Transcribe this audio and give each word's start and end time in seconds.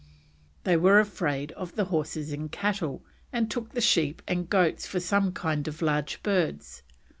They 0.63 0.77
were 0.77 0.99
afraid 0.99 1.51
of 1.51 1.75
the 1.75 1.83
horses 1.85 2.33
and 2.33 2.51
cattle, 2.51 3.03
and 3.31 3.51
took 3.51 3.73
the 3.73 3.81
sheep 3.81 4.23
and 4.27 4.49
goats 4.49 4.87
for 4.87 4.99
some 4.99 5.31
kind 5.31 5.67
of 5.67 5.79
large 5.79 6.23
birds. 6.23 6.81